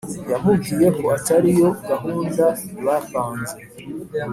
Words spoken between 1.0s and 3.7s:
atari yo gahunda bapanze